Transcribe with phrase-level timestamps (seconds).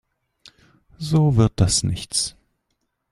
[0.97, 2.35] So wird das nichts.